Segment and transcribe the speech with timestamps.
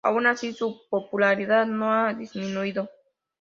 [0.03, 2.89] Aun así, su popularidad no ha disminuido.